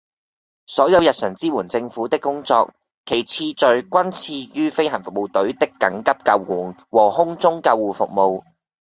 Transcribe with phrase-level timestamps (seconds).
[0.65, 2.73] 所有日常支援政府的工作，
[3.05, 8.43] 其次序均次於飛行服務隊的緊急救援和空中救護服務